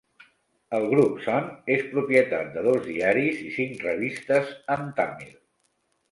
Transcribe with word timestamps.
El 0.75 0.83
grup 0.91 1.17
Sun 1.25 1.49
és 1.73 1.83
propietat 1.91 2.49
de 2.55 2.63
dos 2.67 2.79
diaris 2.85 3.43
i 3.49 3.51
cinc 3.59 3.83
revistes 3.89 4.49
en 4.77 4.89
tàmil. 5.01 5.37